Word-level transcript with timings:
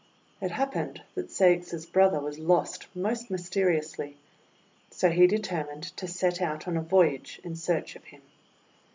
It 0.41 0.49
happened 0.49 1.03
that 1.13 1.29
Ceyx's 1.29 1.85
brother 1.85 2.19
was 2.19 2.39
lost 2.39 2.87
most 2.95 3.29
mysteriously, 3.29 4.17
so 4.89 5.11
he 5.11 5.27
determined 5.27 5.95
to 5.97 6.07
set 6.07 6.41
out 6.41 6.67
on 6.67 6.75
a 6.75 6.81
voyage 6.81 7.39
in 7.43 7.55
search 7.55 7.95
of 7.95 8.05
him. 8.05 8.23